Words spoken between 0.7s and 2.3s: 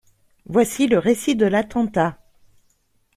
le récit de l’attentat.